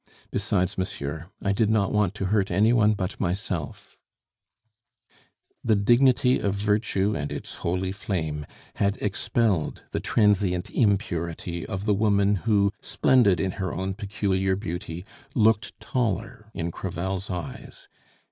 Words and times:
Besides, 0.31 0.79
monsieur, 0.79 1.27
I 1.43 1.51
did 1.51 1.69
not 1.69 1.91
want 1.91 2.15
to 2.15 2.25
hurt 2.33 2.49
any 2.49 2.73
one 2.73 2.93
but 2.95 3.19
myself" 3.19 3.99
The 5.63 5.75
dignity 5.75 6.39
of 6.39 6.55
virtue 6.55 7.15
and 7.15 7.31
its 7.31 7.53
holy 7.61 7.91
flame 7.91 8.47
had 8.77 8.97
expelled 8.99 9.83
the 9.91 9.99
transient 9.99 10.71
impurity 10.71 11.67
of 11.67 11.85
the 11.85 11.93
woman 11.93 12.37
who, 12.37 12.71
splendid 12.81 13.39
in 13.39 13.51
her 13.61 13.75
own 13.75 13.93
peculiar 13.93 14.55
beauty, 14.55 15.05
looked 15.35 15.79
taller 15.79 16.49
in 16.55 16.71
Crevel's 16.71 17.29
eyes. 17.29 17.87